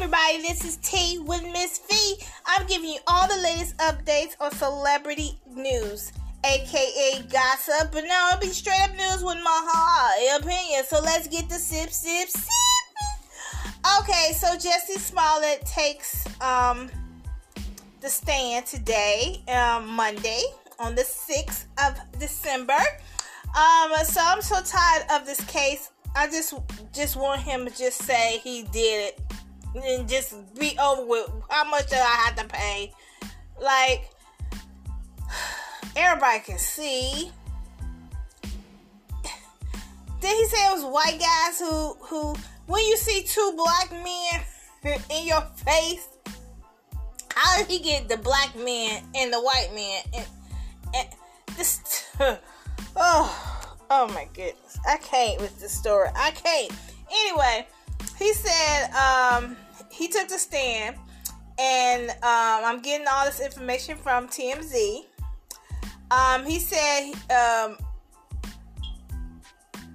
everybody, 0.00 0.40
this 0.42 0.64
is 0.64 0.76
Tea 0.76 1.18
with 1.18 1.42
Miss 1.42 1.80
V. 1.90 2.14
I'm 2.46 2.64
giving 2.68 2.88
you 2.88 3.00
all 3.08 3.26
the 3.26 3.42
latest 3.42 3.76
updates 3.78 4.36
on 4.38 4.52
celebrity 4.52 5.40
news, 5.52 6.12
aka 6.44 7.22
gossip, 7.22 7.90
but 7.90 8.04
no, 8.04 8.28
it'll 8.28 8.40
be 8.40 8.46
straight 8.46 8.80
up 8.80 8.92
news 8.92 9.24
with 9.24 9.38
my 9.42 9.60
high 9.66 10.36
opinion. 10.36 10.84
So 10.84 11.00
let's 11.00 11.26
get 11.26 11.48
the 11.48 11.56
sip, 11.56 11.90
sip, 11.90 12.28
sip. 12.28 12.44
Okay, 14.00 14.32
so 14.34 14.46
Jussie 14.56 15.00
Smollett 15.00 15.66
takes 15.66 16.24
um 16.40 16.88
the 18.00 18.08
stand 18.08 18.66
today, 18.66 19.42
um, 19.48 19.88
Monday, 19.88 20.42
on 20.78 20.94
the 20.94 21.02
6th 21.02 21.64
of 21.84 21.98
December. 22.20 22.78
Um, 23.48 23.92
so 24.04 24.20
I'm 24.22 24.42
so 24.42 24.60
tired 24.62 25.06
of 25.10 25.26
this 25.26 25.44
case. 25.46 25.90
I 26.14 26.28
just 26.28 26.54
just 26.92 27.16
want 27.16 27.40
him 27.40 27.66
to 27.66 27.76
just 27.76 28.02
say 28.02 28.38
he 28.44 28.62
did 28.62 29.08
it 29.08 29.27
and 29.74 30.08
just 30.08 30.34
be 30.58 30.76
over 30.80 31.04
with. 31.04 31.30
How 31.48 31.68
much 31.68 31.88
do 31.88 31.96
I 31.96 32.24
have 32.26 32.36
to 32.36 32.44
pay? 32.44 32.92
Like 33.60 34.10
everybody 35.96 36.40
can 36.40 36.58
see. 36.58 37.30
Did 40.20 40.36
he 40.36 40.46
say 40.46 40.58
it 40.66 40.74
was 40.74 40.84
white 40.84 41.20
guys 41.20 41.58
who 41.60 41.94
who 42.00 42.34
when 42.66 42.84
you 42.86 42.96
see 42.96 43.22
two 43.22 43.52
black 43.56 43.90
men 43.92 45.00
in 45.10 45.26
your 45.26 45.42
face, 45.64 46.08
how 47.34 47.58
did 47.58 47.68
he 47.68 47.78
get 47.78 48.08
the 48.08 48.16
black 48.16 48.54
man 48.56 49.02
and 49.14 49.32
the 49.32 49.40
white 49.40 49.70
man 49.74 50.02
and, 50.14 50.26
and 50.94 51.08
this 51.56 52.06
oh 52.96 53.68
oh 53.90 54.08
my 54.08 54.26
goodness. 54.34 54.78
I 54.88 54.96
can't 54.98 55.40
with 55.40 55.58
this 55.60 55.72
story. 55.72 56.08
I 56.14 56.30
can't. 56.30 56.72
Anyway, 57.10 57.66
he 58.18 58.32
said 58.32 58.90
um, 58.92 59.56
he 59.98 60.08
took 60.08 60.28
the 60.28 60.38
stand, 60.38 60.96
and 61.58 62.10
um, 62.10 62.16
I'm 62.22 62.80
getting 62.80 63.06
all 63.10 63.24
this 63.24 63.40
information 63.40 63.96
from 63.96 64.28
TMZ. 64.28 65.04
Um, 66.10 66.46
he 66.46 66.60
said 66.60 67.12
um, 67.30 67.76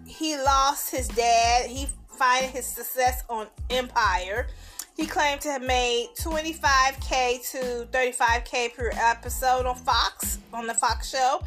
he 0.05 0.37
lost 0.37 0.91
his 0.91 1.07
dad. 1.07 1.67
He 1.69 1.87
finding 2.09 2.51
his 2.51 2.65
success 2.65 3.23
on 3.29 3.47
Empire. 3.69 4.47
He 4.95 5.07
claimed 5.07 5.41
to 5.41 5.51
have 5.51 5.63
made 5.63 6.09
25k 6.19 7.51
to 7.51 7.87
35k 7.91 8.75
per 8.75 8.91
episode 8.93 9.65
on 9.65 9.75
Fox 9.75 10.37
on 10.53 10.67
the 10.67 10.73
Fox 10.73 11.09
show. 11.09 11.41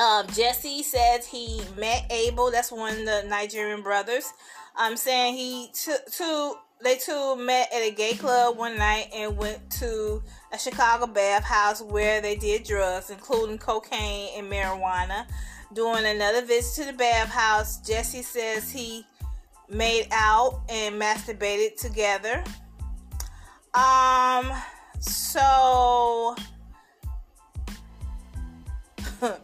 Um, 0.00 0.26
Jussie 0.28 0.82
says 0.82 1.26
he 1.26 1.60
met 1.76 2.06
Abel. 2.10 2.50
That's 2.50 2.70
one 2.70 3.00
of 3.00 3.04
the 3.06 3.24
Nigerian 3.26 3.82
brothers. 3.82 4.32
I'm 4.76 4.96
saying 4.96 5.34
he 5.34 5.70
two 5.72 6.54
they 6.82 6.96
two 6.96 7.36
met 7.36 7.68
at 7.72 7.82
a 7.82 7.90
gay 7.90 8.14
club 8.14 8.56
one 8.56 8.76
night 8.76 9.08
and 9.14 9.36
went 9.36 9.70
to 9.72 10.22
a 10.52 10.58
Chicago 10.58 11.06
bathhouse 11.06 11.82
where 11.82 12.20
they 12.20 12.36
did 12.36 12.64
drugs, 12.64 13.10
including 13.10 13.58
cocaine 13.58 14.30
and 14.36 14.50
marijuana. 14.50 15.26
During 15.74 16.06
another 16.06 16.42
visit 16.44 16.82
to 16.82 16.92
the 16.92 16.96
bathhouse, 16.96 17.80
Jussie 17.82 18.22
says 18.22 18.70
he 18.70 19.04
made 19.68 20.06
out 20.12 20.62
and 20.68 21.00
masturbated 21.00 21.76
together. 21.76 22.42
Um, 23.74 24.50
so, 25.00 26.34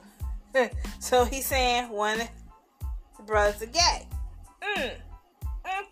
so 1.00 1.24
he's 1.24 1.46
saying 1.46 1.90
one 1.90 2.20
of 2.22 2.28
the 3.18 3.22
brothers 3.24 3.60
are 3.62 3.66
gay. 3.66 4.06
Mm. 4.62 4.92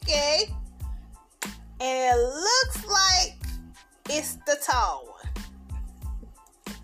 Okay. 0.02 0.48
And 1.82 2.14
it 2.14 2.22
looks 2.22 2.86
like 2.86 3.34
it's 4.08 4.34
the 4.46 4.56
tall 4.64 5.04
one. 5.04 6.76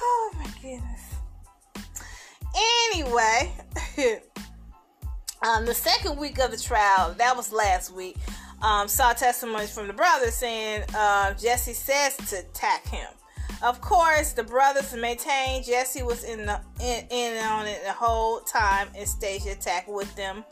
Oh 0.00 0.32
my 0.38 0.46
goodness. 0.62 1.14
Anyway, 2.92 3.52
um, 5.42 5.66
the 5.66 5.74
second 5.74 6.16
week 6.16 6.38
of 6.38 6.52
the 6.52 6.56
trial, 6.56 7.12
that 7.18 7.36
was 7.36 7.52
last 7.52 7.92
week, 7.92 8.18
um, 8.62 8.86
saw 8.86 9.12
testimonies 9.12 9.74
from 9.74 9.88
the 9.88 9.92
brothers 9.92 10.34
saying 10.34 10.84
uh, 10.94 11.34
Jussie 11.34 11.74
says 11.74 12.16
to 12.30 12.38
attack 12.38 12.86
him. 12.86 13.08
Of 13.62 13.80
course, 13.80 14.32
the 14.32 14.44
brothers 14.44 14.94
maintain 14.94 15.64
Jussie 15.64 16.06
was 16.06 16.22
in 16.22 16.46
the 16.46 16.60
in, 16.80 17.04
in 17.10 17.44
on 17.44 17.66
it 17.66 17.82
the 17.84 17.92
whole 17.92 18.40
time 18.42 18.90
and 18.96 19.08
staged 19.08 19.48
attack 19.48 19.88
with 19.88 20.14
them 20.14 20.44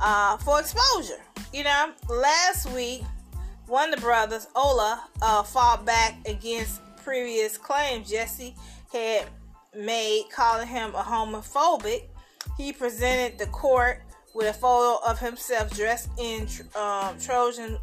uh, 0.00 0.38
for 0.38 0.58
exposure. 0.58 1.20
You 1.54 1.62
know, 1.62 1.92
last 2.08 2.68
week, 2.72 3.04
the 3.68 3.96
brothers, 4.00 4.48
Ola, 4.56 5.04
uh, 5.22 5.44
fought 5.44 5.86
back 5.86 6.16
against 6.26 6.80
previous 7.04 7.56
claims 7.56 8.10
Jussie 8.10 8.54
had 8.92 9.28
made, 9.72 10.24
calling 10.32 10.66
him 10.66 10.96
a 10.96 11.02
homophobic. 11.02 12.08
He 12.58 12.72
presented 12.72 13.38
the 13.38 13.46
court 13.52 14.02
with 14.34 14.48
a 14.48 14.52
photo 14.52 14.98
of 15.06 15.20
himself 15.20 15.72
dressed 15.76 16.10
in 16.18 16.48
um, 16.74 17.16
Trojan 17.20 17.78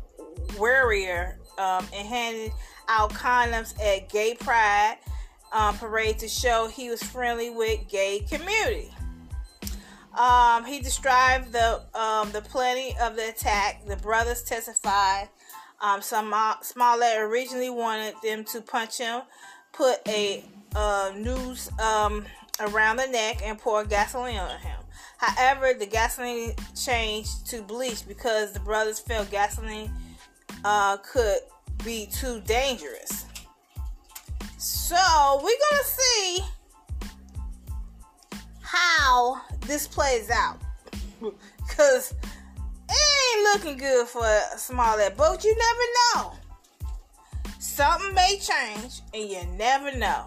warrior 0.57 1.39
um, 1.57 1.87
and 1.95 2.05
handed 2.05 2.51
out 2.89 3.13
condoms 3.13 3.73
at 3.81 4.09
Gay 4.09 4.35
Pride 4.35 4.97
um, 5.53 5.77
parade 5.77 6.19
to 6.19 6.27
show 6.27 6.67
he 6.67 6.89
was 6.89 7.01
friendly 7.01 7.49
with 7.49 7.87
gay 7.87 8.19
community. 8.29 8.91
Um, 10.17 10.66
he 10.66 10.81
described 10.81 11.53
the 11.53 11.81
um, 11.97 12.31
the 12.31 12.41
planning 12.41 12.94
of 13.01 13.16
the 13.16 13.29
attack. 13.29 13.85
The 13.88 13.97
brothers 13.97 14.44
testified. 14.44 15.29
Um, 15.81 16.01
some 16.01 16.33
uh, 16.33 16.55
Smollett 16.61 17.17
originally 17.19 17.69
wanted 17.69 18.16
them 18.22 18.44
to 18.45 18.61
punch 18.61 18.99
him, 18.99 19.22
put 19.73 19.97
a 20.07 20.44
uh, 20.75 21.11
noose 21.16 21.72
um, 21.79 22.25
around 22.59 22.97
the 22.97 23.07
neck, 23.07 23.41
and 23.44 23.57
pour 23.57 23.83
gasoline 23.85 24.38
on 24.38 24.59
him. 24.59 24.77
However, 25.17 25.73
the 25.73 25.85
gasoline 25.85 26.55
changed 26.75 27.47
to 27.47 27.61
bleach 27.61 28.07
because 28.07 28.53
the 28.53 28.59
brothers 28.59 28.99
felt 28.99 29.31
gasoline 29.31 29.91
uh, 30.66 30.97
could 30.97 31.39
be 31.83 32.07
too 32.11 32.41
dangerous. 32.41 33.25
So 34.57 35.41
we're 35.43 35.57
gonna 35.72 35.83
see 35.83 36.39
how 38.71 39.41
this 39.61 39.87
plays 39.87 40.29
out. 40.29 40.59
Because 41.57 42.13
it 42.89 43.37
ain't 43.37 43.43
looking 43.53 43.77
good 43.77 44.05
for 44.05 44.27
Smollett, 44.57 45.15
but 45.15 45.41
you 45.43 45.55
never 45.55 46.25
know. 46.25 46.33
Something 47.59 48.13
may 48.13 48.37
change, 48.41 49.01
and 49.13 49.29
you 49.29 49.45
never 49.57 49.95
know. 49.95 50.25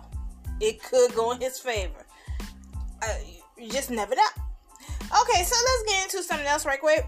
It 0.61 0.83
could 0.83 1.15
go 1.15 1.33
in 1.33 1.41
his 1.41 1.59
favor. 1.59 2.07
Uh, 3.03 3.15
you 3.59 3.69
just 3.69 3.91
never 3.91 4.15
know. 4.15 4.45
Okay, 5.03 5.43
so 5.43 5.55
let's 5.55 5.93
get 5.93 6.05
into 6.05 6.23
something 6.23 6.47
else 6.47 6.65
right 6.65 6.81
quick. 6.81 7.05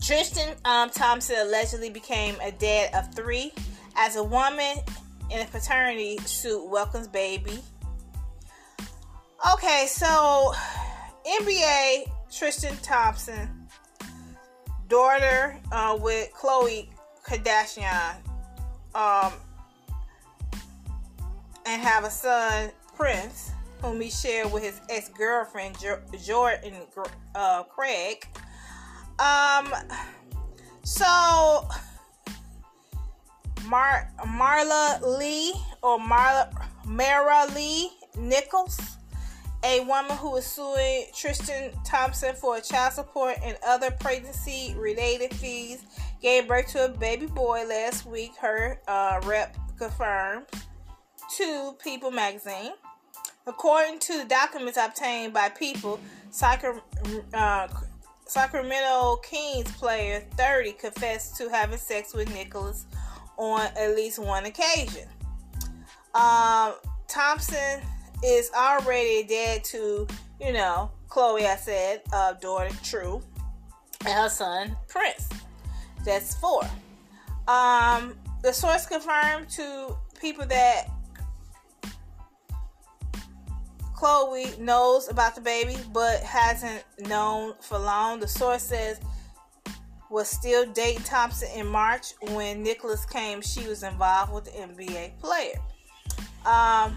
Tristan 0.00 0.54
um, 0.66 0.90
Thompson 0.90 1.36
allegedly 1.40 1.88
became 1.88 2.36
a 2.42 2.52
dad 2.52 2.94
of 2.94 3.14
three 3.14 3.52
as 3.96 4.16
a 4.16 4.22
woman 4.22 4.76
in 5.30 5.40
a 5.40 5.46
paternity 5.46 6.18
suit 6.18 6.68
welcomes 6.68 7.08
baby. 7.08 7.62
Okay, 9.46 9.86
so 9.88 10.52
NBA 11.24 12.10
Tristan 12.28 12.76
Thompson, 12.78 13.68
daughter 14.88 15.56
uh, 15.70 15.96
with 16.00 16.32
Khloe 16.32 16.88
Kardashian, 17.24 18.16
um, 18.96 19.32
and 21.66 21.80
have 21.80 22.02
a 22.02 22.10
son, 22.10 22.72
Prince, 22.96 23.52
whom 23.80 24.00
he 24.00 24.10
shared 24.10 24.52
with 24.52 24.64
his 24.64 24.80
ex 24.90 25.08
girlfriend, 25.10 25.76
Jordan 26.24 26.74
uh, 27.36 27.62
Craig. 27.62 28.26
Um, 29.20 29.72
so 30.82 31.68
Mar- 33.66 34.10
Marla 34.26 35.00
Lee 35.16 35.54
or 35.84 36.00
Marla 36.00 36.52
Maralee 36.84 37.90
Nichols 38.16 38.97
a 39.64 39.80
woman 39.80 40.16
who 40.16 40.36
is 40.36 40.46
suing 40.46 41.06
Tristan 41.14 41.72
Thompson 41.84 42.34
for 42.34 42.60
child 42.60 42.92
support 42.92 43.36
and 43.42 43.56
other 43.66 43.90
pregnancy 43.90 44.74
related 44.78 45.34
fees 45.34 45.82
gave 46.22 46.46
birth 46.46 46.68
to 46.68 46.84
a 46.84 46.88
baby 46.88 47.26
boy 47.26 47.64
last 47.68 48.06
week, 48.06 48.32
her 48.40 48.80
uh, 48.86 49.20
rep 49.24 49.56
confirmed 49.78 50.46
to 51.36 51.76
People 51.82 52.10
magazine. 52.10 52.72
According 53.46 53.98
to 54.00 54.18
the 54.18 54.24
documents 54.26 54.78
obtained 54.80 55.32
by 55.32 55.48
People, 55.48 55.98
uh, 57.34 57.68
Sacramento 58.26 59.16
Kings 59.22 59.72
player 59.72 60.22
30 60.36 60.72
confessed 60.72 61.36
to 61.38 61.48
having 61.48 61.78
sex 61.78 62.14
with 62.14 62.32
Nicholas 62.34 62.84
on 63.38 63.62
at 63.76 63.96
least 63.96 64.18
one 64.18 64.44
occasion. 64.44 65.08
Um, 66.14 66.74
Thompson 67.06 67.80
is 68.24 68.50
already 68.54 69.24
dead 69.24 69.64
to, 69.64 70.06
you 70.40 70.52
know, 70.52 70.90
Khloe, 71.08 71.46
I 71.46 71.56
said, 71.56 72.02
uh, 72.12 72.34
daughter 72.34 72.70
True, 72.82 73.22
and 74.04 74.14
her 74.14 74.28
son 74.28 74.76
Prince. 74.88 75.28
That's 76.04 76.34
four. 76.36 76.62
Um, 77.46 78.16
the 78.42 78.52
source 78.52 78.86
confirmed 78.86 79.48
to 79.50 79.96
people 80.20 80.46
that 80.46 80.88
Khloe 83.96 84.58
knows 84.58 85.08
about 85.08 85.34
the 85.34 85.40
baby, 85.40 85.76
but 85.92 86.20
hasn't 86.22 86.84
known 87.08 87.54
for 87.60 87.78
long. 87.78 88.20
The 88.20 88.28
source 88.28 88.62
says 88.62 89.00
was 90.10 90.28
still 90.28 90.66
dating 90.72 91.02
Thompson 91.02 91.48
in 91.54 91.66
March 91.66 92.14
when 92.32 92.62
Nicholas 92.62 93.04
came. 93.04 93.42
She 93.42 93.66
was 93.66 93.82
involved 93.82 94.32
with 94.32 94.44
the 94.44 94.52
NBA 94.52 95.18
player. 95.18 95.58
Um, 96.46 96.96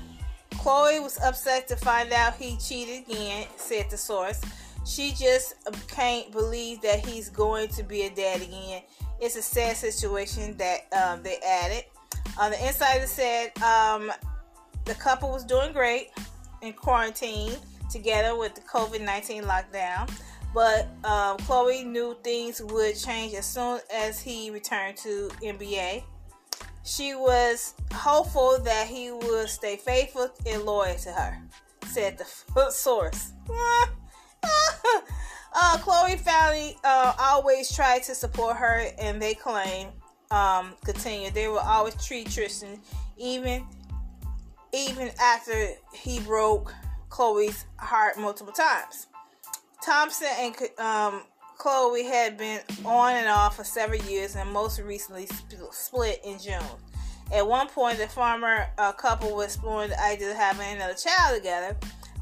Khloe 0.52 1.02
was 1.02 1.20
upset 1.20 1.68
to 1.70 1.76
find 1.76 2.12
out 2.14 2.36
he 2.36 2.58
cheated 2.58 3.10
again, 3.10 3.48
said 3.58 3.90
the 3.90 3.98
source. 3.98 4.42
She 4.86 5.12
just 5.12 5.56
can't 5.88 6.32
believe 6.32 6.82
that 6.82 7.06
he's 7.06 7.30
going 7.30 7.70
to 7.70 7.84
be 7.84 8.04
a 8.04 8.10
dad 8.10 8.42
again. 8.42 8.84
It's 9.20 9.36
a 9.36 9.42
sad 9.42 9.78
situation 9.78 10.58
that 10.58 10.92
um, 10.94 11.24
they 11.24 11.38
added. 11.38 11.86
Uh, 12.40 12.50
the 12.50 12.66
insider 12.66 13.06
said 13.06 13.52
um, 13.62 14.12
the 14.86 14.96
couple 14.96 15.32
was 15.32 15.44
doing 15.44 15.74
great 15.74 16.10
in 16.62 16.74
quarantine 16.74 17.54
together 17.90 18.38
with 18.38 18.56
the 18.56 18.62
COVID 18.62 19.02
19 19.02 19.44
lockdown. 19.44 20.10
But 20.54 20.88
um, 21.04 21.38
Khloe 21.38 21.86
knew 21.86 22.18
things 22.24 22.62
would 22.62 22.98
change 22.98 23.34
as 23.34 23.46
soon 23.46 23.80
as 23.94 24.20
he 24.20 24.50
returned 24.52 24.98
to 24.98 25.30
NBA. 25.42 26.04
She 26.84 27.14
was 27.16 27.76
hopeful 27.94 28.60
that 28.64 28.88
he 28.88 29.12
would 29.12 29.50
stay 29.50 29.78
faithful 29.78 30.30
and 30.46 30.64
loyal 30.64 30.96
to 30.96 31.12
her, 31.12 31.42
said 31.86 32.18
the 32.18 32.72
source. 32.72 33.34
uh, 35.54 35.78
Khloe 35.78 36.20
family 36.20 36.78
uh, 36.84 37.14
always 37.20 37.74
tried 37.74 38.04
to 38.04 38.16
support 38.16 38.58
her, 38.58 38.88
and 39.00 39.22
they 39.22 39.34
claim 39.34 39.90
um. 40.32 40.76
They 40.86 41.48
will 41.48 41.60
always 41.60 41.96
treat 42.06 42.30
Tristan 42.30 42.80
even 43.18 43.66
even 44.74 45.12
after 45.20 45.72
he 45.94 46.20
broke 46.22 46.74
Khloe's 47.10 47.66
heart 47.78 48.18
multiple 48.18 48.54
times. 48.54 49.08
Thompson 49.84 50.28
and 50.40 50.56
um, 50.80 51.24
Khloe 51.62 52.06
had 52.06 52.38
been 52.38 52.62
on 52.86 53.14
and 53.14 53.28
off 53.28 53.58
for 53.58 53.64
several 53.64 54.02
years, 54.04 54.36
and 54.36 54.52
most 54.52 54.80
recently 54.80 55.28
split 55.72 56.20
in 56.24 56.40
June. 56.40 56.62
At 57.32 57.48
one 57.48 57.68
point, 57.68 57.98
the 57.98 58.08
former 58.08 58.68
uh, 58.78 58.92
couple 58.94 59.36
was 59.36 59.56
exploring 59.56 59.90
the 59.90 60.04
idea 60.04 60.32
of 60.32 60.38
having 60.38 60.76
another 60.76 60.96
child 60.96 61.38
together 61.38 61.78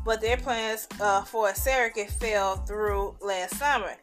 but 0.06 0.21
their 0.21 0.38
plans 0.38 0.88
uh, 1.00 1.24
for 1.24 1.50
a 1.50 1.56
surrogate 1.56 2.09
fell 2.09 2.57
through 2.65 3.15
last 3.21 3.56
summer. 3.57 3.95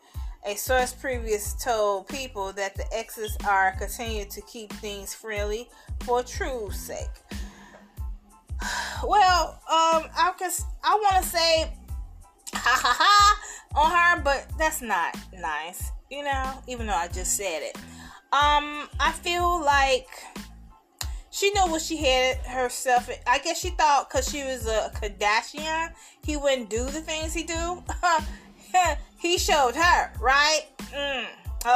A 0.44 0.54
source 0.54 0.92
previous 0.92 1.54
told 1.54 2.06
people 2.06 2.52
that 2.52 2.76
the 2.76 2.84
exes 2.92 3.36
are 3.44 3.74
continuing 3.76 4.28
to 4.28 4.40
keep 4.42 4.72
things 4.74 5.14
friendly 5.14 5.68
for 6.00 6.22
True's 6.22 6.78
sake. 6.78 7.08
Well, 9.06 9.60
um, 9.70 10.04
I 10.16 10.32
guess 10.38 10.64
I 10.82 10.94
want 10.94 11.22
to 11.22 11.28
say 11.28 11.72
ha 12.54 12.80
ha 12.82 12.96
ha 12.98 13.40
that's 14.58 14.82
not 14.82 15.16
nice, 15.38 15.90
you 16.10 16.24
know. 16.24 16.62
Even 16.66 16.86
though 16.86 16.94
I 16.94 17.08
just 17.08 17.36
said 17.36 17.62
it, 17.62 17.76
um, 18.32 18.88
I 18.98 19.12
feel 19.12 19.62
like 19.62 20.08
she 21.30 21.50
knew 21.50 21.66
what 21.66 21.82
she 21.82 21.96
had 21.96 22.38
herself. 22.38 23.10
I 23.26 23.38
guess 23.38 23.60
she 23.60 23.70
thought 23.70 24.08
because 24.08 24.28
she 24.30 24.42
was 24.42 24.66
a 24.66 24.90
Kardashian, 24.94 25.92
he 26.24 26.36
wouldn't 26.36 26.70
do 26.70 26.84
the 26.84 27.00
things 27.00 27.34
he 27.34 27.42
do. 27.42 27.82
he 29.18 29.38
showed 29.38 29.74
her, 29.74 30.12
right? 30.20 30.62
Mm, 30.92 31.26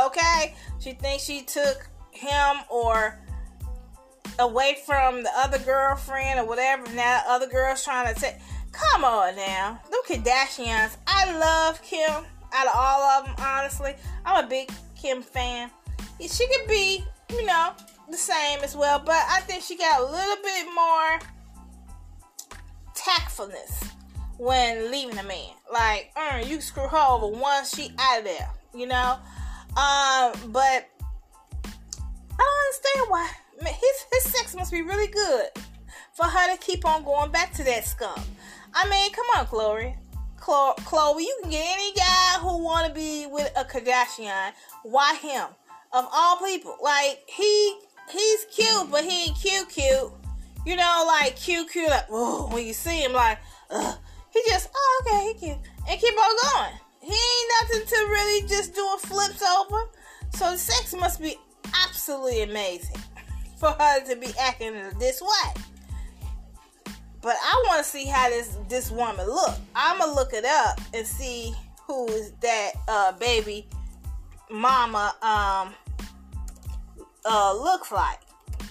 okay. 0.06 0.54
She 0.78 0.92
thinks 0.92 1.24
she 1.24 1.42
took 1.42 1.88
him 2.10 2.56
or 2.68 3.20
away 4.38 4.78
from 4.86 5.22
the 5.22 5.30
other 5.36 5.58
girlfriend 5.58 6.40
or 6.40 6.46
whatever. 6.46 6.90
Now 6.94 7.22
the 7.22 7.30
other 7.30 7.46
girl's 7.46 7.84
trying 7.84 8.14
to 8.14 8.20
take. 8.20 8.36
Come 8.72 9.04
on 9.04 9.36
now, 9.36 9.80
them 9.90 10.00
Kardashians. 10.06 10.96
I 11.06 11.36
love 11.36 11.82
Kim. 11.82 12.24
Out 12.52 12.66
of 12.66 12.72
all 12.74 13.02
of 13.02 13.26
them, 13.26 13.34
honestly, 13.38 13.94
I'm 14.24 14.44
a 14.44 14.48
big 14.48 14.70
Kim 15.00 15.22
fan. 15.22 15.70
She 16.20 16.46
could 16.48 16.68
be, 16.68 17.04
you 17.30 17.46
know, 17.46 17.72
the 18.10 18.16
same 18.16 18.60
as 18.60 18.76
well, 18.76 18.98
but 18.98 19.22
I 19.28 19.40
think 19.40 19.62
she 19.62 19.76
got 19.76 20.00
a 20.00 20.04
little 20.04 20.36
bit 20.42 20.66
more 20.74 21.18
tactfulness 22.94 23.84
when 24.36 24.90
leaving 24.90 25.18
a 25.18 25.22
man. 25.22 25.54
Like, 25.72 26.12
uh, 26.16 26.42
you 26.44 26.60
screw 26.60 26.88
her 26.88 26.96
over 26.96 27.28
once 27.28 27.74
she 27.74 27.92
out 27.98 28.18
of 28.18 28.24
there, 28.24 28.48
you 28.74 28.86
know. 28.86 29.18
Um, 29.70 30.32
but 30.48 30.88
I 31.64 32.38
don't 32.38 32.60
understand 32.66 33.06
why 33.08 33.30
his 33.60 34.06
his 34.12 34.32
sex 34.32 34.54
must 34.54 34.72
be 34.72 34.82
really 34.82 35.06
good 35.06 35.48
for 36.12 36.24
her 36.24 36.52
to 36.52 36.58
keep 36.58 36.84
on 36.84 37.04
going 37.04 37.30
back 37.30 37.52
to 37.54 37.64
that 37.64 37.86
scum. 37.86 38.20
I 38.74 38.88
mean, 38.88 39.12
come 39.12 39.26
on, 39.36 39.46
Khloe. 39.46 39.94
Khloe, 40.50 41.20
you 41.20 41.38
can 41.42 41.50
get 41.50 41.64
any 41.64 41.92
guy 41.92 42.38
who 42.40 42.62
want 42.62 42.88
to 42.88 42.92
be 42.92 43.26
with 43.26 43.50
a 43.56 43.64
Kardashian. 43.64 44.52
Why 44.82 45.14
him? 45.16 45.46
Of 45.92 46.08
all 46.12 46.36
people, 46.38 46.76
like 46.82 47.22
he 47.28 47.78
he's 48.10 48.44
cute, 48.46 48.90
but 48.90 49.04
he 49.04 49.26
ain't 49.26 49.36
cute 49.40 49.68
cute. 49.68 50.12
You 50.66 50.76
know, 50.76 51.04
like 51.06 51.36
cute 51.36 51.70
cute. 51.70 51.88
Like, 51.88 52.06
oh, 52.10 52.48
when 52.52 52.66
you 52.66 52.72
see 52.72 53.02
him, 53.02 53.12
like, 53.12 53.38
ugh. 53.70 53.96
he 54.32 54.42
just, 54.48 54.70
oh, 54.74 55.02
okay, 55.06 55.32
he 55.32 55.46
cute, 55.46 55.58
and 55.88 56.00
keep 56.00 56.14
on 56.14 56.36
going. 56.52 56.74
He 57.00 57.12
ain't 57.12 57.52
nothing 57.62 57.86
to 57.86 57.96
really 58.10 58.48
just 58.48 58.74
doing 58.74 58.98
flips 58.98 59.42
over. 59.42 59.88
So 60.34 60.52
the 60.52 60.58
sex 60.58 60.94
must 60.94 61.20
be 61.20 61.36
absolutely 61.86 62.42
amazing 62.42 62.96
for 63.56 63.70
her 63.70 64.04
to 64.04 64.16
be 64.16 64.28
acting 64.38 64.74
this 64.98 65.22
way. 65.22 65.62
But 67.22 67.36
I 67.42 67.64
want 67.68 67.84
to 67.84 67.90
see 67.90 68.06
how 68.06 68.30
this 68.30 68.56
this 68.68 68.90
woman 68.90 69.26
look. 69.26 69.54
I'm 69.74 69.98
gonna 69.98 70.12
look 70.12 70.32
it 70.32 70.44
up 70.44 70.80
and 70.94 71.06
see 71.06 71.54
who 71.86 72.06
is 72.08 72.32
that 72.40 72.72
uh, 72.88 73.12
baby 73.12 73.66
mama 74.50 75.14
um 75.22 75.74
uh, 77.24 77.54
looks 77.54 77.92
like. 77.92 78.20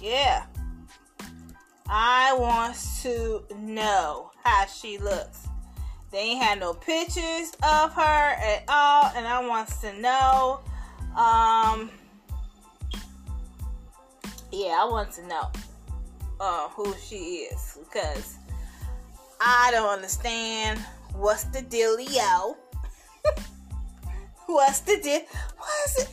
Yeah. 0.01 0.45
I 1.87 2.35
want 2.37 2.77
to 3.01 3.43
know 3.57 4.31
how 4.43 4.65
she 4.67 4.97
looks. 4.99 5.47
They 6.11 6.19
ain't 6.19 6.43
had 6.43 6.59
no 6.59 6.73
pictures 6.73 7.51
of 7.63 7.93
her 7.93 8.01
at 8.01 8.63
all, 8.67 9.11
and 9.15 9.27
I 9.27 9.45
want 9.45 9.69
to 9.81 9.93
know. 9.99 10.59
Um, 11.15 11.89
yeah, 14.51 14.77
I 14.79 14.87
want 14.89 15.11
to 15.13 15.27
know 15.27 15.51
uh, 16.39 16.69
who 16.69 16.93
she 17.03 17.47
is 17.51 17.77
because 17.83 18.37
I 19.41 19.69
don't 19.71 19.89
understand 19.89 20.79
what's 21.13 21.45
the 21.45 21.59
dealio. 21.61 22.55
what's 24.45 24.81
the 24.81 24.99
deal? 25.01 25.21
What 25.57 25.69
is 25.87 26.03
it? 26.03 26.09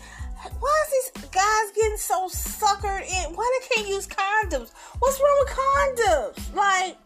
why 0.61 0.85
is 0.87 1.11
these 1.11 1.25
guys 1.30 1.73
getting 1.75 1.97
so 1.97 2.28
suckered 2.28 3.02
in? 3.02 3.35
Why 3.35 3.61
they 3.61 3.75
can't 3.75 3.88
use 3.88 4.06
condoms? 4.06 4.73
What's 4.99 5.21
wrong 5.21 5.45
with 5.45 5.56
condoms? 5.56 6.54
Like, 6.54 6.97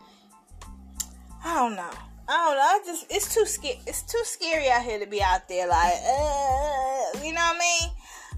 I 1.44 1.54
don't 1.54 1.76
know. 1.76 1.90
I 2.28 2.32
don't 2.32 2.56
know. 2.56 2.62
I 2.62 2.80
just 2.84 3.06
it's 3.10 3.34
too 3.34 3.46
scary. 3.46 3.80
It's 3.86 4.02
too 4.02 4.22
scary 4.24 4.68
out 4.70 4.82
here 4.82 5.00
to 5.00 5.06
be 5.06 5.22
out 5.22 5.48
there. 5.48 5.68
Like, 5.68 5.94
uh, 5.94 7.24
you 7.24 7.32
know 7.32 7.40
what 7.40 7.56
I 7.56 7.58
mean? 7.58 7.90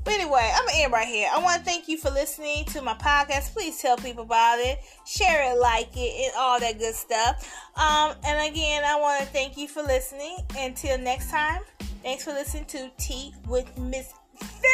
But 0.04 0.14
anyway, 0.14 0.50
I'm 0.54 0.66
gonna 0.66 0.78
end 0.78 0.92
right 0.92 1.06
here. 1.06 1.28
I 1.32 1.38
want 1.38 1.60
to 1.60 1.64
thank 1.64 1.88
you 1.88 1.96
for 1.96 2.10
listening 2.10 2.64
to 2.66 2.82
my 2.82 2.94
podcast. 2.94 3.52
Please 3.52 3.80
tell 3.80 3.96
people 3.96 4.24
about 4.24 4.58
it, 4.58 4.80
share 5.06 5.52
it, 5.52 5.58
like 5.58 5.90
it, 5.96 6.26
and 6.26 6.32
all 6.36 6.58
that 6.58 6.78
good 6.78 6.94
stuff. 6.94 7.48
Um, 7.76 8.14
and 8.24 8.50
again, 8.52 8.82
I 8.84 8.96
want 8.96 9.20
to 9.20 9.26
thank 9.26 9.56
you 9.56 9.68
for 9.68 9.82
listening. 9.82 10.38
Until 10.58 10.98
next 10.98 11.30
time, 11.30 11.62
thanks 12.02 12.24
for 12.24 12.32
listening 12.32 12.64
to 12.66 12.90
Tea 12.98 13.32
with 13.46 13.78
Miss 13.78 14.12
V. 14.40 14.68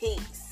Peace. 0.00 0.47